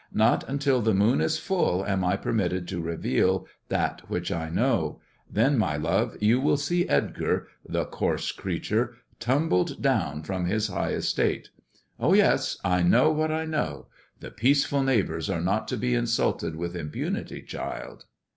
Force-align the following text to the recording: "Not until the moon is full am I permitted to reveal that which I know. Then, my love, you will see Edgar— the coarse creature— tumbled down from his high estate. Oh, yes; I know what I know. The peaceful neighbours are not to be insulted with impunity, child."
"Not 0.25 0.43
until 0.49 0.81
the 0.81 0.95
moon 0.95 1.21
is 1.21 1.37
full 1.37 1.85
am 1.85 2.03
I 2.03 2.17
permitted 2.17 2.67
to 2.69 2.81
reveal 2.81 3.45
that 3.69 4.09
which 4.09 4.31
I 4.31 4.49
know. 4.49 4.99
Then, 5.31 5.59
my 5.59 5.77
love, 5.77 6.17
you 6.19 6.39
will 6.41 6.57
see 6.57 6.89
Edgar— 6.89 7.47
the 7.69 7.85
coarse 7.85 8.31
creature— 8.31 8.95
tumbled 9.19 9.79
down 9.79 10.23
from 10.23 10.45
his 10.47 10.69
high 10.69 10.93
estate. 10.93 11.51
Oh, 11.99 12.13
yes; 12.15 12.57
I 12.63 12.81
know 12.81 13.11
what 13.11 13.29
I 13.29 13.45
know. 13.45 13.89
The 14.21 14.31
peaceful 14.31 14.81
neighbours 14.81 15.29
are 15.29 15.39
not 15.39 15.67
to 15.67 15.77
be 15.77 15.93
insulted 15.93 16.55
with 16.55 16.75
impunity, 16.75 17.43
child." 17.43 18.05